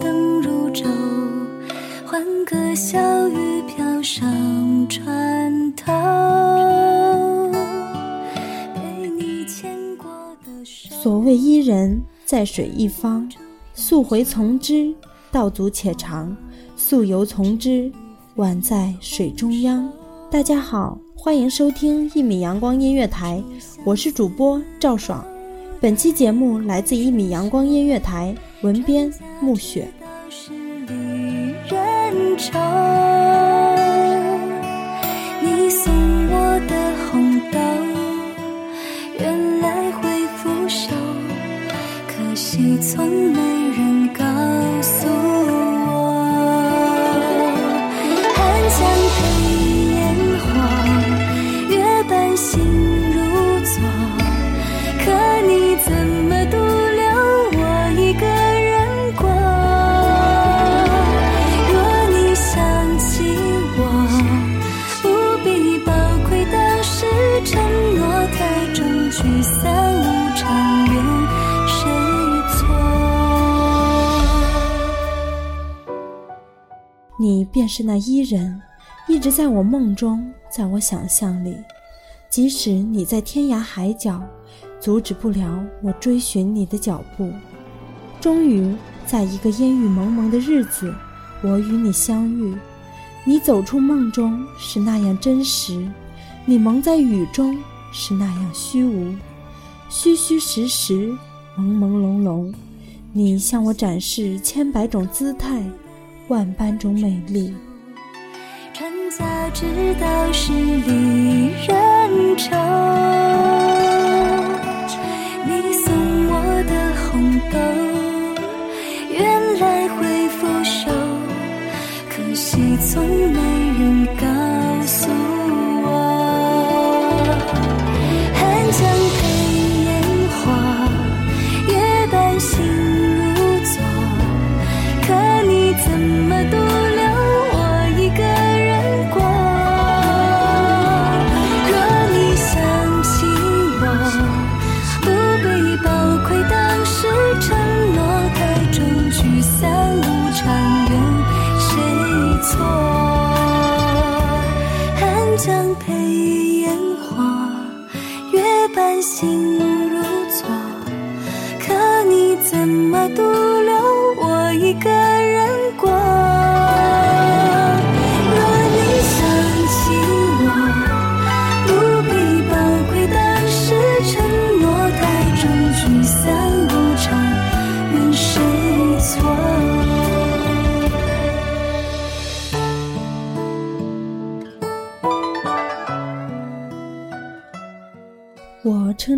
[0.00, 0.86] 灯如昼，
[2.06, 5.92] 欢歌笑语飘上船头。
[8.74, 10.08] 被你牵过
[10.44, 10.94] 的手。
[11.02, 13.30] 所谓伊人，在水一方，
[13.74, 14.94] 溯回从之，
[15.30, 16.34] 道阻且长；
[16.76, 17.90] 溯游从之，
[18.36, 19.88] 宛在水中央。
[20.30, 23.42] 大家好，欢迎收听一米阳光音乐台，
[23.84, 25.24] 我是主播赵爽。
[25.78, 29.88] 本期节目来自一米阳光音乐台，文编暮雪。
[31.68, 33.55] 人愁。
[77.56, 78.60] 便是那伊人，
[79.08, 81.56] 一直在我梦中，在我想象里。
[82.28, 84.22] 即使你在天涯海角，
[84.78, 87.32] 阻止不了我追寻你的脚步。
[88.20, 90.94] 终于，在一个烟雨蒙蒙的日子，
[91.40, 92.54] 我与你相遇。
[93.24, 95.82] 你走出梦中是那样真实，
[96.44, 97.56] 你蒙在雨中
[97.90, 99.14] 是那样虚无，
[99.88, 101.10] 虚虚实实，
[101.56, 102.52] 朦朦胧胧。
[103.14, 105.64] 你向我展示千百种姿态，
[106.28, 107.54] 万般种美丽。
[108.72, 109.64] 春早知
[110.00, 112.50] 道是离人愁，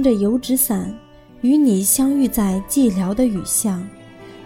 [0.08, 0.90] 着油纸伞，
[1.42, 3.86] 与你相遇在寂寥的雨巷。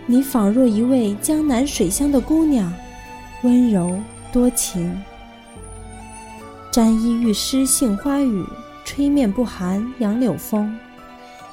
[0.06, 2.74] 你仿若一位江南水乡的姑娘，
[3.44, 3.96] 温柔
[4.32, 5.00] 多情。
[6.72, 8.44] 沾衣欲湿杏花雨，
[8.84, 10.76] 吹面不寒杨柳风。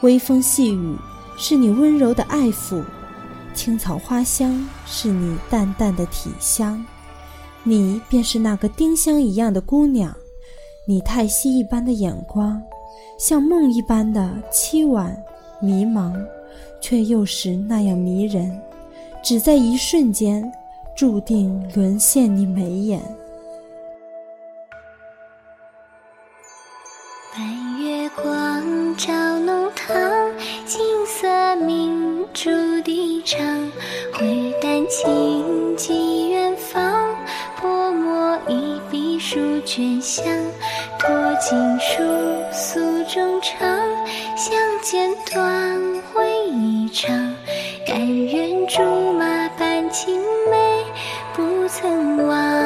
[0.01, 0.95] 微风细雨
[1.37, 2.83] 是你温柔的爱抚，
[3.53, 6.83] 青草花香是你淡淡的体香。
[7.61, 10.11] 你便是那个丁香一样的姑娘，
[10.87, 12.59] 你太息一般的眼光。
[13.19, 15.13] 像梦一般的凄婉、
[15.59, 16.13] 迷茫，
[16.79, 18.57] 却又是那样迷人，
[19.21, 20.49] 只在一瞬间，
[20.95, 23.01] 注定沦陷你眉眼。
[27.35, 27.43] 白
[27.77, 29.93] 月光照弄堂，
[30.65, 32.49] 金色明珠
[32.85, 33.37] 低唱，
[34.13, 37.13] 回丹青寄远方，
[37.57, 40.25] 泼墨一笔书卷香。
[40.97, 42.03] 托锦书
[42.71, 43.67] 诉衷肠，
[44.35, 45.41] 相见短
[46.13, 47.09] 会一场。
[47.83, 48.83] 甘愿竹
[49.13, 49.25] 马
[49.57, 50.21] 伴青
[50.51, 50.85] 梅，
[51.33, 52.58] 不曾忘。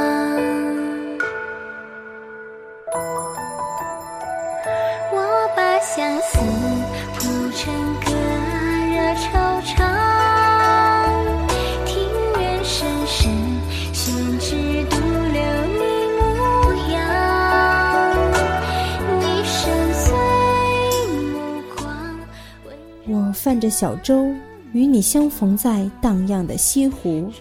[23.53, 24.33] 温我泛着小舟，
[24.71, 27.31] 与你相逢在荡漾的西湖，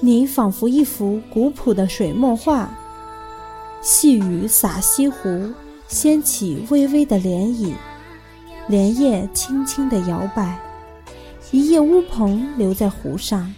[0.00, 2.70] 你仿佛一幅古朴的水墨画。
[3.82, 5.52] 细雨洒西湖，
[5.86, 7.74] 掀起微微的涟漪，
[8.66, 10.58] 莲叶轻轻地摇摆。
[11.50, 13.52] 一叶乌篷留在湖上，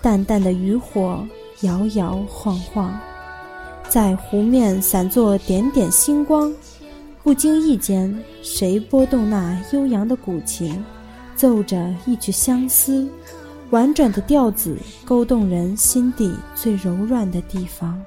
[0.00, 1.26] 淡淡的渔火
[1.60, 2.98] 摇摇晃晃，
[3.86, 6.50] 在湖面散作点点星光。
[7.22, 10.82] 不经意间，谁拨动那悠扬的古琴，
[11.40, 13.08] 奏着一曲相思，
[13.70, 14.76] 婉转的调子
[15.06, 17.98] 勾动人心底最柔软的地方。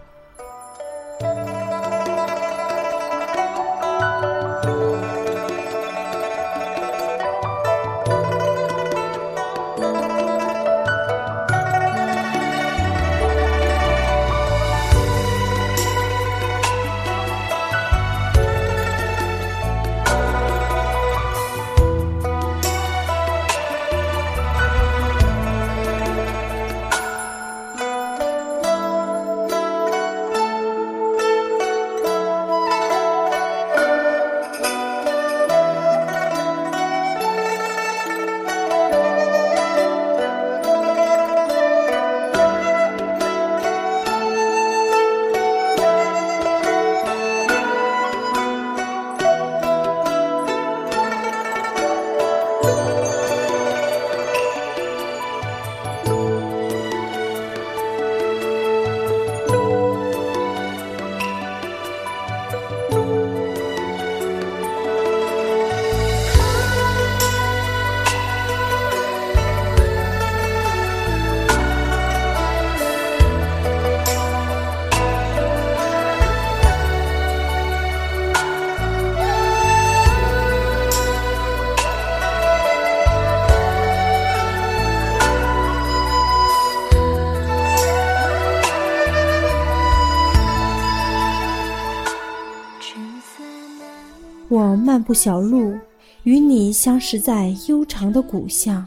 [94.78, 95.76] 漫步小路，
[96.24, 98.86] 与你相识在悠长的古巷。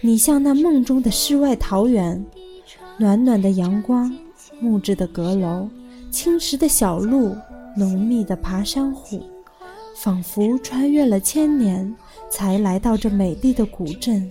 [0.00, 2.24] 你像那梦中的世外桃源，
[2.98, 4.14] 暖暖的阳光，
[4.60, 5.68] 木质的阁楼，
[6.10, 7.34] 青石的小路，
[7.76, 9.22] 浓密的爬山虎，
[9.96, 11.94] 仿佛穿越了千年，
[12.30, 14.30] 才来到这美丽的古镇。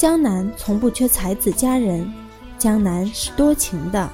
[0.00, 2.10] 江南从不缺才子佳人，
[2.58, 4.10] 江南是多情的。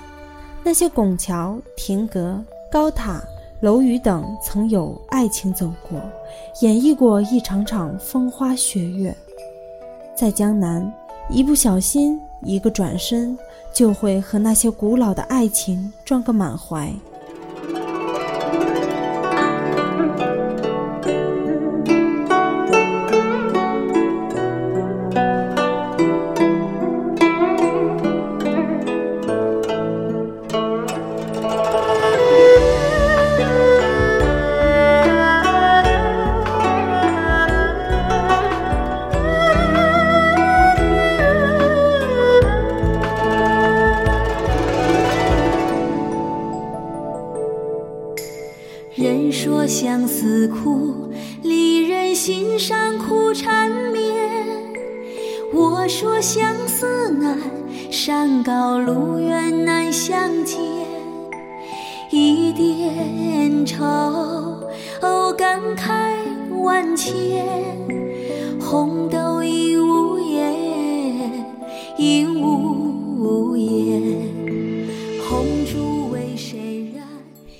[0.64, 3.22] 那些拱桥、亭阁、高塔、
[3.60, 6.00] 楼宇等，曾有爱情走过，
[6.60, 9.16] 演绎过一场场风花雪月。
[10.16, 10.92] 在江南，
[11.30, 13.38] 一不小心，一个转身，
[13.72, 16.92] 就会和那些古老的爱情撞个满怀。
[48.96, 51.10] 人说相思苦，
[51.42, 54.02] 离人心上苦缠绵。
[55.52, 57.38] 我说相思难，
[57.90, 60.58] 山高路远难相见。
[62.10, 63.84] 一点愁，
[65.02, 66.14] 哦感慨
[66.62, 67.44] 万千。
[68.58, 71.44] 红豆已无言，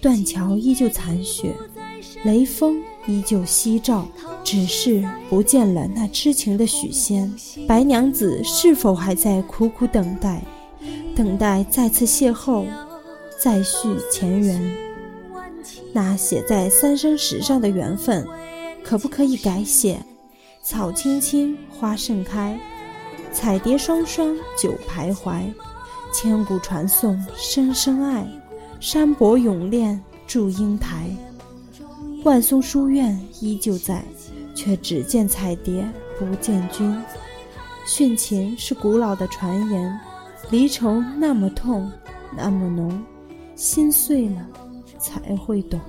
[0.07, 1.53] 断桥依旧残雪，
[2.23, 4.07] 雷锋依旧夕照，
[4.45, 7.35] 只是不见了那痴情的许仙。
[7.67, 10.45] 白娘子是否还在苦苦等待，
[11.17, 12.67] 等待再次邂逅，
[13.37, 14.77] 再续前缘？
[15.93, 18.25] 那写在三生石上的缘分，
[18.85, 19.99] 可不可以改写？
[20.63, 22.57] 草青青，花盛开，
[23.33, 25.43] 彩蝶双双久徘徊，
[26.15, 28.25] 千古传颂声声爱。
[28.79, 31.09] 山伯永恋祝英台，
[32.25, 34.05] 万松书院依旧在，
[34.55, 36.95] 却只见彩蝶不见君。
[37.87, 40.01] 殉情是古老的传言，
[40.51, 41.91] 离愁那么痛，
[42.37, 43.03] 那么浓，
[43.55, 44.47] 心碎了
[44.99, 45.81] 才会懂。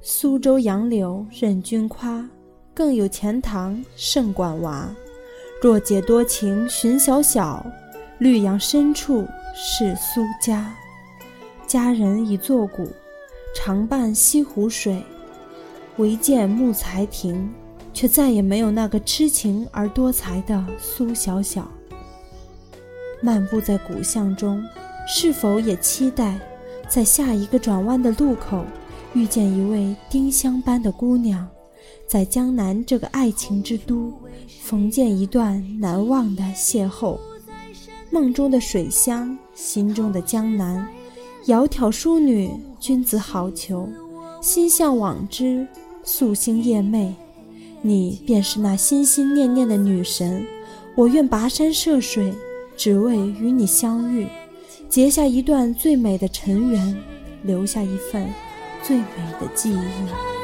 [0.00, 2.26] 苏州杨柳任君夸，
[2.72, 4.88] 更有钱塘胜管娃。
[5.60, 7.64] 若解多情寻小小，
[8.18, 10.74] 绿杨深处是苏家。
[11.66, 12.88] 佳人已作古，
[13.54, 15.02] 常伴西湖水。
[15.96, 17.48] 唯见木材亭，
[17.92, 21.70] 却再也没有那个痴情而多才的苏小小。
[23.22, 24.60] 漫步在古巷中，
[25.06, 26.36] 是否也期待，
[26.88, 28.64] 在下一个转弯的路口？
[29.14, 31.48] 遇见一位丁香般的姑娘，
[32.08, 34.12] 在江南这个爱情之都，
[34.60, 37.16] 逢见一段难忘的邂逅。
[38.14, 40.86] 梦中的水乡，心中的江南，
[41.46, 43.88] 窈窕淑女，君子好逑。
[44.40, 45.66] 心向往之，
[46.04, 47.12] 夙兴夜寐。
[47.82, 50.46] 你便是那心心念念的女神，
[50.94, 52.32] 我愿跋山涉水，
[52.76, 54.28] 只为与你相遇，
[54.88, 56.96] 结下一段最美的尘缘，
[57.42, 58.32] 留下一份。
[58.80, 59.04] 最美
[59.40, 60.43] 的记忆。